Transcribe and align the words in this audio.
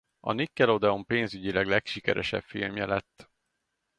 A 0.19 0.31
Nickelodeon 0.31 1.05
pénzügyileg 1.05 1.67
legsikeresebb 1.67 2.43
filmje 2.43 2.85
lett. 2.85 3.29